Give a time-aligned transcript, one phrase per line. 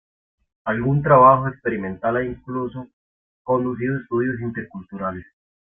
[0.65, 2.87] Algún trabajo experimental ha incluso
[3.43, 5.27] conducido estudios interculturales.